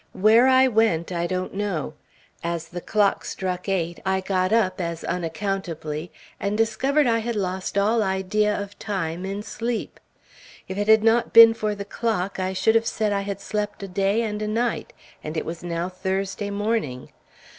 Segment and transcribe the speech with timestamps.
[0.13, 1.93] Where I went, I don't know.
[2.43, 7.77] As the clock struck eight, I got up as unaccountably, and discovered I had lost
[7.77, 9.99] all idea of time in sleep.
[10.67, 13.83] If it had not been for the clock, I should have said I had slept
[13.83, 14.91] a day and a night,
[15.23, 17.11] and it was now Thursday morning.